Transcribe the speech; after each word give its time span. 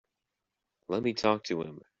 Let 0.87 1.03
me 1.03 1.13
talk 1.13 1.43
to 1.45 1.61
him. 1.61 1.81